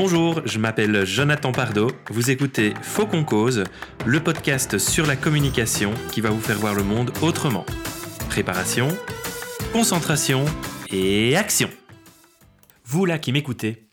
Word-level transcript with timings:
Bonjour, 0.00 0.42
je 0.44 0.60
m'appelle 0.60 1.04
Jonathan 1.04 1.50
Pardo. 1.50 1.90
Vous 2.10 2.30
écoutez 2.30 2.72
Faux 2.82 3.04
qu'on 3.04 3.24
cause, 3.24 3.64
le 4.06 4.22
podcast 4.22 4.78
sur 4.78 5.04
la 5.04 5.16
communication 5.16 5.92
qui 6.12 6.20
va 6.20 6.30
vous 6.30 6.40
faire 6.40 6.56
voir 6.56 6.76
le 6.76 6.84
monde 6.84 7.10
autrement. 7.20 7.66
Préparation, 8.28 8.86
concentration 9.72 10.44
et 10.92 11.36
action. 11.36 11.68
Vous 12.84 13.06
là 13.06 13.18
qui 13.18 13.32
m'écoutez, 13.32 13.88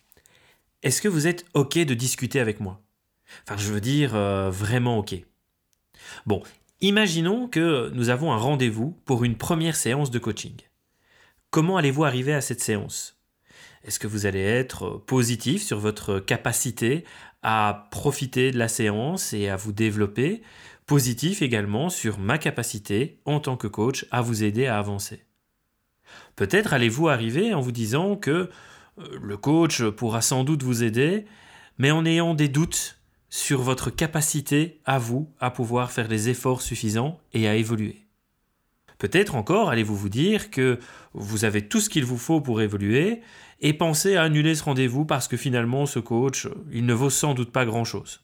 est-ce 0.84 1.02
que 1.02 1.08
vous 1.08 1.26
êtes 1.26 1.44
OK 1.56 1.80
de 1.80 1.96
discuter 1.96 2.40
avec 2.40 2.60
moi? 2.60 2.84
Enfin, 3.42 3.58
je 3.58 3.74
veux 3.74 3.82
dire 3.82 4.14
euh, 4.14 4.52
vraiment 4.52 5.00
OK. 5.00 5.16
Bon, 6.28 6.44
imaginons 6.82 7.48
que 7.48 7.90
nous 7.96 8.10
avons 8.10 8.32
un 8.32 8.38
rendez-vous 8.38 8.92
pour 9.06 9.24
une 9.24 9.38
première 9.38 9.76
séance 9.76 10.12
de 10.12 10.20
coaching. 10.20 10.56
Comment 11.50 11.78
allez-vous 11.78 12.04
arriver 12.04 12.36
à 12.36 12.42
cette 12.42 12.62
séance? 12.62 13.16
Est-ce 13.86 14.00
que 14.00 14.08
vous 14.08 14.26
allez 14.26 14.42
être 14.42 14.98
positif 15.06 15.64
sur 15.64 15.80
votre 15.80 16.20
capacité 16.20 17.06
à 17.44 17.88
profiter 17.92 18.52
de 18.52 18.58
la 18.58 18.68
séance 18.68 19.32
et 19.32 19.48
à 19.48 19.56
vous 19.56 19.72
développer? 19.72 20.42
Positif 20.88 21.42
également 21.42 21.90
sur 21.90 22.18
ma 22.20 22.38
capacité 22.38 23.20
en 23.26 23.40
tant 23.40 23.58
que 23.58 23.68
coach 23.68 24.06
à 24.12 24.22
vous 24.22 24.44
aider 24.44 24.66
à 24.66 24.80
avancer. 24.80 25.24
Peut-être 26.36 26.74
allez-vous 26.74 27.10
arriver 27.10 27.54
en 27.54 27.62
vous 27.62 27.72
disant 27.72 28.16
que 28.16 28.32
euh, 28.32 28.50
le 29.22 29.38
coach 29.38 29.84
pourra 29.84 30.22
sans 30.22 30.44
doute 30.44 30.64
vous 30.64 30.84
aider, 30.84 31.26
mais 31.78 31.92
en 31.92 32.06
ayant 32.06 32.34
des 32.34 32.50
doutes 32.50 33.00
sur 33.30 33.62
votre 33.62 33.90
capacité 33.90 34.80
à 34.86 34.98
vous 34.98 35.32
à 35.40 35.52
pouvoir 35.52 35.92
faire 35.92 36.08
les 36.08 36.30
efforts 36.30 36.62
suffisants 36.62 37.20
et 37.34 37.48
à 37.48 37.56
évoluer. 37.56 38.05
Peut-être 38.98 39.36
encore 39.36 39.70
allez-vous 39.70 39.96
vous 39.96 40.10
dire 40.10 40.52
que 40.52 40.80
vous 41.14 41.46
avez 41.46 41.68
tout 41.68 41.80
ce 41.80 41.90
qu'il 41.90 42.06
vous 42.06 42.18
faut 42.18 42.42
pour 42.42 42.62
évoluer 42.62 43.22
et 43.60 43.74
pensez 43.74 44.16
à 44.16 44.24
annuler 44.24 44.56
ce 44.56 44.64
rendez-vous 44.64 45.06
parce 45.06 45.28
que 45.28 45.38
finalement 45.38 45.86
ce 45.86 46.00
coach, 46.00 46.48
il 46.72 46.86
ne 46.86 46.94
vaut 46.94 47.10
sans 47.10 47.34
doute 47.34 47.52
pas 47.52 47.66
grand-chose. 47.66 48.22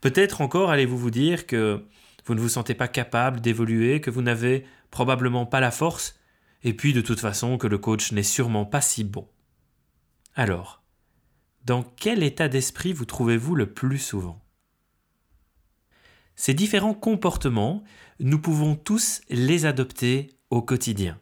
Peut-être 0.00 0.40
encore 0.40 0.70
allez-vous 0.70 0.98
vous 0.98 1.10
dire 1.10 1.46
que 1.46 1.84
vous 2.26 2.34
ne 2.34 2.40
vous 2.40 2.48
sentez 2.48 2.74
pas 2.74 2.88
capable 2.88 3.40
d'évoluer, 3.40 4.00
que 4.00 4.10
vous 4.10 4.22
n'avez 4.22 4.66
probablement 4.90 5.46
pas 5.46 5.60
la 5.60 5.70
force, 5.70 6.18
et 6.62 6.74
puis 6.74 6.92
de 6.92 7.00
toute 7.00 7.20
façon 7.20 7.56
que 7.56 7.66
le 7.66 7.78
coach 7.78 8.12
n'est 8.12 8.22
sûrement 8.22 8.66
pas 8.66 8.80
si 8.80 9.04
bon. 9.04 9.26
Alors, 10.34 10.82
dans 11.64 11.82
quel 11.82 12.22
état 12.22 12.48
d'esprit 12.48 12.92
vous 12.92 13.06
trouvez-vous 13.06 13.54
le 13.54 13.72
plus 13.72 13.98
souvent? 13.98 14.42
Ces 16.38 16.54
différents 16.54 16.94
comportements 16.94 17.82
nous 18.20 18.38
pouvons 18.38 18.76
tous 18.76 19.22
les 19.28 19.66
adopter 19.66 20.30
au 20.50 20.62
quotidien. 20.62 21.18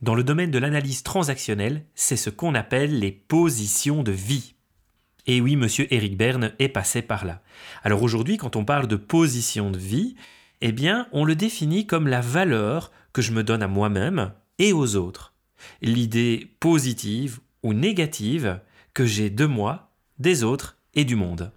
Dans 0.00 0.14
le 0.14 0.24
domaine 0.24 0.50
de 0.50 0.58
l'analyse 0.58 1.02
transactionnelle, 1.02 1.84
c'est 1.94 2.16
ce 2.16 2.30
qu'on 2.30 2.54
appelle 2.54 2.98
les 2.98 3.12
positions 3.12 4.02
de 4.02 4.10
vie. 4.10 4.54
Et 5.26 5.42
oui, 5.42 5.54
monsieur 5.54 5.86
Eric 5.92 6.16
Berne 6.16 6.54
est 6.58 6.70
passé 6.70 7.02
par 7.02 7.26
là. 7.26 7.42
Alors 7.84 8.02
aujourd'hui, 8.02 8.38
quand 8.38 8.56
on 8.56 8.64
parle 8.64 8.86
de 8.86 8.96
position 8.96 9.70
de 9.70 9.78
vie, 9.78 10.16
eh 10.62 10.72
bien, 10.72 11.06
on 11.12 11.26
le 11.26 11.36
définit 11.36 11.86
comme 11.86 12.08
la 12.08 12.22
valeur 12.22 12.92
que 13.12 13.20
je 13.20 13.32
me 13.32 13.44
donne 13.44 13.62
à 13.62 13.68
moi-même 13.68 14.32
et 14.58 14.72
aux 14.72 14.96
autres. 14.96 15.34
L'idée 15.82 16.56
positive 16.58 17.40
ou 17.62 17.74
négative 17.74 18.60
que 18.94 19.04
j'ai 19.04 19.28
de 19.28 19.44
moi, 19.44 19.90
des 20.18 20.42
autres 20.42 20.78
et 20.94 21.04
du 21.04 21.16
monde. 21.16 21.52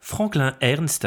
Franklin 0.00 0.56
Ernst 0.60 1.06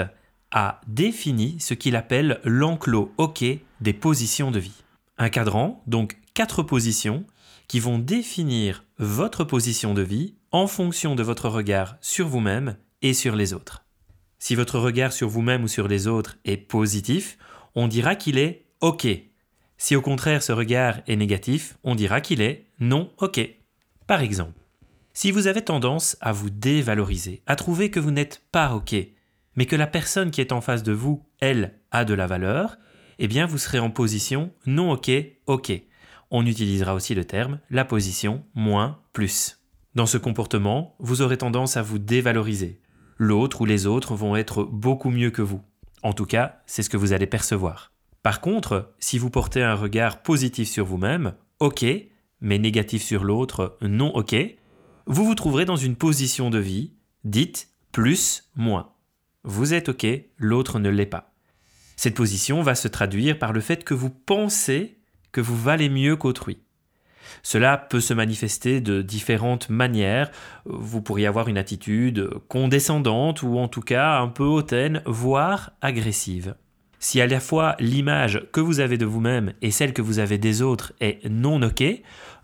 a 0.55 0.79
défini 0.87 1.57
ce 1.59 1.73
qu'il 1.73 1.97
appelle 1.97 2.39
l'enclos 2.45 3.13
hockey 3.17 3.59
des 3.81 3.93
positions 3.93 4.51
de 4.51 4.59
vie. 4.59 4.83
Un 5.17 5.29
cadran, 5.29 5.83
donc 5.85 6.17
quatre 6.33 6.63
positions, 6.63 7.25
qui 7.67 7.81
vont 7.81 7.99
définir 7.99 8.85
votre 8.97 9.43
position 9.43 9.93
de 9.93 10.01
vie 10.01 10.35
en 10.51 10.67
fonction 10.67 11.13
de 11.13 11.23
votre 11.23 11.49
regard 11.49 11.97
sur 11.99 12.27
vous-même 12.27 12.77
et 13.01 13.13
sur 13.13 13.35
les 13.35 13.53
autres. 13.53 13.83
Si 14.39 14.55
votre 14.55 14.79
regard 14.79 15.11
sur 15.11 15.27
vous-même 15.27 15.63
ou 15.63 15.67
sur 15.67 15.89
les 15.89 16.07
autres 16.07 16.37
est 16.45 16.57
positif, 16.57 17.37
on 17.75 17.89
dira 17.89 18.15
qu'il 18.15 18.37
est 18.37 18.65
OK. 18.79 19.07
Si 19.77 19.95
au 19.95 20.01
contraire 20.01 20.41
ce 20.41 20.53
regard 20.53 21.01
est 21.07 21.17
négatif, 21.17 21.77
on 21.83 21.95
dira 21.95 22.21
qu'il 22.21 22.41
est 22.41 22.67
non 22.79 23.11
OK. 23.17 23.41
Par 24.07 24.21
exemple, 24.21 24.53
si 25.11 25.31
vous 25.31 25.47
avez 25.47 25.63
tendance 25.63 26.15
à 26.21 26.31
vous 26.31 26.49
dévaloriser, 26.49 27.41
à 27.45 27.57
trouver 27.57 27.89
que 27.89 27.99
vous 27.99 28.11
n'êtes 28.11 28.41
pas 28.53 28.73
OK, 28.73 28.95
mais 29.55 29.65
que 29.65 29.75
la 29.75 29.87
personne 29.87 30.31
qui 30.31 30.41
est 30.41 30.51
en 30.51 30.61
face 30.61 30.83
de 30.83 30.91
vous, 30.91 31.25
elle, 31.39 31.79
a 31.91 32.05
de 32.05 32.13
la 32.13 32.27
valeur, 32.27 32.77
eh 33.19 33.27
bien 33.27 33.45
vous 33.45 33.57
serez 33.57 33.79
en 33.79 33.89
position 33.89 34.51
non 34.65 34.91
OK, 34.91 35.11
OK. 35.47 35.71
On 36.31 36.45
utilisera 36.45 36.93
aussi 36.93 37.15
le 37.15 37.25
terme 37.25 37.59
la 37.69 37.85
position 37.85 38.43
moins 38.53 38.99
plus. 39.13 39.59
Dans 39.93 40.05
ce 40.05 40.17
comportement, 40.17 40.95
vous 40.99 41.21
aurez 41.21 41.37
tendance 41.37 41.77
à 41.77 41.81
vous 41.81 41.99
dévaloriser. 41.99 42.81
L'autre 43.17 43.61
ou 43.61 43.65
les 43.65 43.85
autres 43.85 44.13
vont 44.15 44.35
être 44.35 44.63
beaucoup 44.63 45.09
mieux 45.09 45.31
que 45.31 45.41
vous. 45.41 45.61
En 46.03 46.11
tout 46.11 46.25
cas, 46.25 46.61
c'est 46.65 46.83
ce 46.83 46.89
que 46.89 46.97
vous 46.97 47.13
allez 47.13 47.27
percevoir. 47.27 47.93
Par 48.21 48.41
contre, 48.41 48.93
si 48.99 49.17
vous 49.17 49.29
portez 49.29 49.63
un 49.63 49.75
regard 49.75 50.21
positif 50.21 50.67
sur 50.67 50.85
vous-même, 50.85 51.35
OK, 51.59 51.85
mais 52.41 52.59
négatif 52.59 53.03
sur 53.03 53.23
l'autre, 53.23 53.77
non 53.81 54.13
OK, 54.15 54.35
vous 55.07 55.25
vous 55.25 55.35
trouverez 55.35 55.65
dans 55.65 55.75
une 55.75 55.95
position 55.95 56.49
de 56.49 56.59
vie 56.59 56.93
dite 57.23 57.69
plus 57.91 58.51
moins. 58.55 58.94
Vous 59.47 59.75
êtes 59.75 59.89
OK, 59.89 60.07
l'autre 60.39 60.79
ne 60.79 60.89
l'est 60.89 61.05
pas. 61.05 61.31
Cette 61.97 62.15
position 62.15 62.63
va 62.63 62.73
se 62.73 62.87
traduire 62.87 63.37
par 63.37 63.53
le 63.53 63.61
fait 63.61 63.83
que 63.83 63.93
vous 63.93 64.09
pensez 64.09 64.97
que 65.31 65.39
vous 65.39 65.55
valez 65.55 65.87
mieux 65.87 66.15
qu'autrui. 66.15 66.57
Cela 67.43 67.77
peut 67.77 67.99
se 67.99 68.15
manifester 68.15 68.81
de 68.81 69.03
différentes 69.03 69.69
manières. 69.69 70.31
Vous 70.65 71.03
pourriez 71.03 71.27
avoir 71.27 71.47
une 71.47 71.59
attitude 71.59 72.27
condescendante 72.47 73.43
ou 73.43 73.59
en 73.59 73.67
tout 73.67 73.81
cas 73.81 74.17
un 74.17 74.29
peu 74.29 74.45
hautaine, 74.45 75.03
voire 75.05 75.73
agressive. 75.79 76.55
Si 76.99 77.21
à 77.21 77.27
la 77.27 77.39
fois 77.39 77.75
l'image 77.79 78.47
que 78.51 78.61
vous 78.61 78.79
avez 78.79 78.97
de 78.97 79.05
vous-même 79.05 79.53
et 79.61 79.71
celle 79.71 79.93
que 79.93 80.01
vous 80.01 80.19
avez 80.19 80.37
des 80.37 80.61
autres 80.61 80.93
est 81.01 81.27
non 81.29 81.61
OK, 81.61 81.83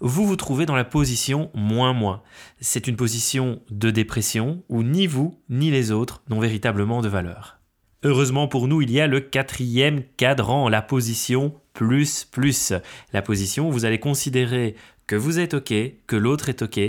vous 0.02 0.26
vous 0.26 0.36
trouvez 0.36 0.66
dans 0.66 0.76
la 0.76 0.84
position 0.84 1.52
moins 1.54 1.94
moins. 1.94 2.22
C'est 2.60 2.88
une 2.88 2.96
position 2.96 3.62
de 3.70 3.92
dépression 3.92 4.64
où 4.70 4.84
ni 4.84 5.08
vous 5.08 5.40
ni 5.50 5.72
les 5.72 5.92
autres 5.92 6.24
n'ont 6.30 6.40
véritablement 6.40 7.02
de 7.02 7.10
valeur. 7.10 7.61
Heureusement 8.04 8.48
pour 8.48 8.68
nous, 8.68 8.82
il 8.82 8.92
y 8.92 9.00
a 9.00 9.06
le 9.06 9.20
quatrième 9.20 10.04
cadran, 10.18 10.70
la 10.70 10.82
position 10.82 11.54
plus 11.74 12.26
plus. 12.26 12.74
La 13.14 13.22
position 13.22 13.70
où 13.70 13.72
vous 13.72 13.86
allez 13.86 14.00
considérer 14.00 14.76
que 15.06 15.16
vous 15.16 15.40
êtes 15.40 15.54
OK, 15.54 15.74
que 16.08 16.16
l'autre 16.16 16.50
est 16.50 16.64
OK, 16.64 16.80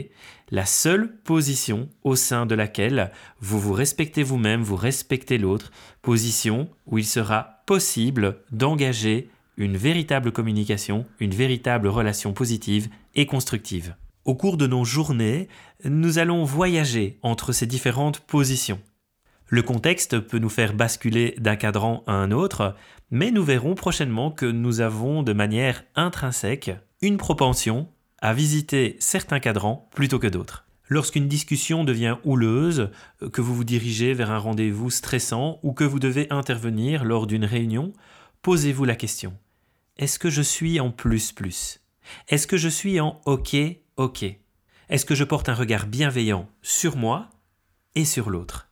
la 0.50 0.64
seule 0.64 1.14
position 1.24 1.88
au 2.02 2.16
sein 2.16 2.46
de 2.46 2.54
laquelle 2.54 3.10
vous 3.40 3.60
vous 3.60 3.72
respectez 3.72 4.22
vous-même, 4.22 4.62
vous 4.62 4.76
respectez 4.76 5.38
l'autre, 5.38 5.70
position 6.02 6.68
où 6.86 6.98
il 6.98 7.06
sera 7.06 7.62
possible 7.66 8.38
d'engager 8.50 9.28
une 9.56 9.76
véritable 9.76 10.32
communication, 10.32 11.04
une 11.20 11.34
véritable 11.34 11.88
relation 11.88 12.32
positive 12.32 12.88
et 13.14 13.26
constructive. 13.26 13.96
Au 14.24 14.34
cours 14.34 14.56
de 14.56 14.66
nos 14.66 14.84
journées, 14.84 15.48
nous 15.84 16.18
allons 16.18 16.44
voyager 16.44 17.18
entre 17.22 17.52
ces 17.52 17.66
différentes 17.66 18.20
positions. 18.20 18.80
Le 19.52 19.60
contexte 19.60 20.18
peut 20.18 20.38
nous 20.38 20.48
faire 20.48 20.72
basculer 20.72 21.34
d'un 21.36 21.56
cadran 21.56 22.04
à 22.06 22.12
un 22.12 22.30
autre, 22.30 22.74
mais 23.10 23.30
nous 23.30 23.44
verrons 23.44 23.74
prochainement 23.74 24.30
que 24.30 24.46
nous 24.46 24.80
avons 24.80 25.22
de 25.22 25.34
manière 25.34 25.84
intrinsèque 25.94 26.70
une 27.02 27.18
propension 27.18 27.86
à 28.22 28.32
visiter 28.32 28.96
certains 28.98 29.40
cadrans 29.40 29.90
plutôt 29.94 30.18
que 30.18 30.26
d'autres. 30.26 30.64
Lorsqu'une 30.88 31.28
discussion 31.28 31.84
devient 31.84 32.16
houleuse, 32.24 32.88
que 33.30 33.42
vous 33.42 33.54
vous 33.54 33.62
dirigez 33.64 34.14
vers 34.14 34.30
un 34.30 34.38
rendez-vous 34.38 34.88
stressant 34.88 35.60
ou 35.62 35.74
que 35.74 35.84
vous 35.84 35.98
devez 35.98 36.28
intervenir 36.30 37.04
lors 37.04 37.26
d'une 37.26 37.44
réunion, 37.44 37.92
posez-vous 38.40 38.86
la 38.86 38.96
question. 38.96 39.36
Est-ce 39.98 40.18
que 40.18 40.30
je 40.30 40.40
suis 40.40 40.80
en 40.80 40.90
plus 40.90 41.30
plus? 41.30 41.82
Est-ce 42.28 42.46
que 42.46 42.56
je 42.56 42.70
suis 42.70 43.00
en 43.00 43.20
OK 43.26 43.54
OK? 43.98 44.24
Est-ce 44.88 45.04
que 45.04 45.14
je 45.14 45.24
porte 45.24 45.50
un 45.50 45.54
regard 45.54 45.88
bienveillant 45.88 46.48
sur 46.62 46.96
moi 46.96 47.28
et 47.94 48.06
sur 48.06 48.30
l'autre? 48.30 48.71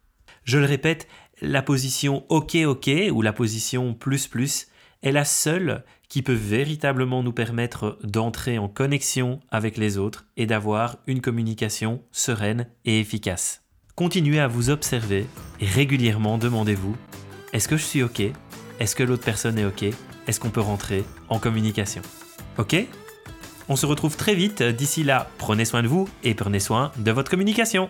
Je 0.50 0.58
le 0.58 0.64
répète, 0.64 1.06
la 1.41 1.62
position 1.62 2.25
OK 2.29 2.56
OK 2.56 2.91
ou 3.12 3.23
la 3.23 3.32
position 3.32 3.94
plus 3.94 4.26
plus 4.26 4.67
est 5.05 5.12
la 5.12 5.25
seule 5.25 5.85
qui 6.08 6.23
peut 6.23 6.32
véritablement 6.32 7.23
nous 7.23 7.32
permettre 7.32 8.00
d'entrer 8.02 8.58
en 8.58 8.67
connexion 8.67 9.38
avec 9.52 9.76
les 9.76 9.97
autres 9.97 10.26
et 10.37 10.47
d'avoir 10.47 10.97
une 11.06 11.20
communication 11.20 12.02
sereine 12.11 12.67
et 12.85 12.99
efficace. 12.99 13.62
Continuez 13.94 14.41
à 14.41 14.49
vous 14.49 14.70
observer 14.70 15.29
et 15.61 15.67
régulièrement 15.67 16.37
demandez-vous 16.37 16.96
est-ce 17.53 17.69
que 17.69 17.76
je 17.76 17.85
suis 17.85 18.03
OK? 18.03 18.20
Est-ce 18.81 18.96
que 18.96 19.05
l'autre 19.05 19.25
personne 19.25 19.56
est 19.56 19.64
OK? 19.64 19.85
Est-ce 20.26 20.41
qu'on 20.41 20.50
peut 20.50 20.61
rentrer 20.61 21.05
en 21.29 21.38
communication? 21.38 22.03
OK? 22.58 22.75
On 23.69 23.76
se 23.76 23.87
retrouve 23.87 24.17
très 24.17 24.35
vite. 24.35 24.64
D'ici 24.64 25.05
là, 25.05 25.31
prenez 25.38 25.64
soin 25.64 25.85
de 25.85 25.87
vous 25.87 26.08
et 26.25 26.35
prenez 26.35 26.58
soin 26.58 26.91
de 26.96 27.12
votre 27.12 27.31
communication. 27.31 27.88